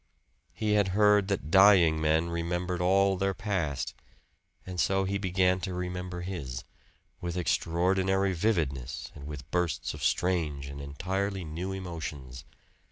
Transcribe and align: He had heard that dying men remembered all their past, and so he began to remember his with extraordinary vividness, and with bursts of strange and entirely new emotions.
He 0.51 0.71
had 0.71 0.87
heard 0.97 1.27
that 1.27 1.51
dying 1.51 2.01
men 2.01 2.29
remembered 2.31 2.81
all 2.81 3.17
their 3.17 3.35
past, 3.35 3.93
and 4.65 4.79
so 4.79 5.03
he 5.03 5.19
began 5.19 5.59
to 5.61 5.75
remember 5.75 6.21
his 6.21 6.63
with 7.21 7.37
extraordinary 7.37 8.33
vividness, 8.33 9.11
and 9.13 9.27
with 9.27 9.51
bursts 9.51 9.93
of 9.93 10.03
strange 10.03 10.65
and 10.69 10.81
entirely 10.81 11.43
new 11.43 11.71
emotions. 11.71 12.45